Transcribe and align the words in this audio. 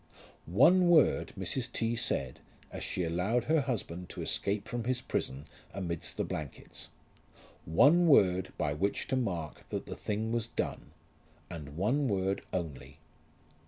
One 0.47 0.89
word 0.89 1.31
Mrs. 1.37 1.71
T. 1.71 1.95
said 1.95 2.39
as 2.71 2.83
she 2.83 3.03
allowed 3.03 3.43
her 3.43 3.61
husband 3.61 4.09
to 4.09 4.23
escape 4.23 4.67
from 4.67 4.85
his 4.85 4.99
prison 4.99 5.45
amidst 5.75 6.17
the 6.17 6.23
blankets, 6.23 6.89
one 7.65 8.07
word 8.07 8.51
by 8.57 8.73
which 8.73 9.07
to 9.09 9.15
mark 9.15 9.69
that 9.69 9.85
the 9.85 9.93
thing 9.95 10.31
was 10.31 10.47
done, 10.47 10.89
and 11.51 11.77
one 11.77 12.07
word 12.07 12.41
only. 12.51 12.97